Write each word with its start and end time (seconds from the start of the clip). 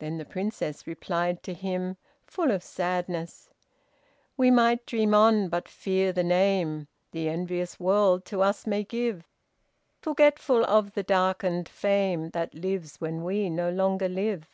Then 0.00 0.18
the 0.18 0.26
Princess 0.26 0.86
replied 0.86 1.42
to 1.44 1.54
him, 1.54 1.96
full 2.26 2.50
of 2.50 2.62
sadness: 2.62 3.48
"We 4.36 4.50
might 4.50 4.84
dream 4.84 5.14
on 5.14 5.48
but 5.48 5.66
fear 5.66 6.12
the 6.12 6.22
name, 6.22 6.88
The 7.12 7.30
envious 7.30 7.80
world 7.80 8.26
to 8.26 8.42
us 8.42 8.66
may 8.66 8.84
give, 8.84 9.24
Forgetful 10.02 10.62
of 10.66 10.92
the 10.92 11.02
darkened 11.02 11.70
fame, 11.70 12.28
That 12.32 12.54
lives 12.54 13.00
when 13.00 13.24
we 13.24 13.48
no 13.48 13.70
longer 13.70 14.10
live." 14.10 14.46